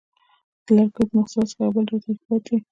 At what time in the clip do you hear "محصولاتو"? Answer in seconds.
1.17-1.49